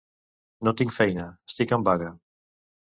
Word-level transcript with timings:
No 0.67 0.73
tinc 0.79 0.95
feina: 1.01 1.29
estic 1.53 1.79
en 1.79 1.89
vaga. 1.91 2.13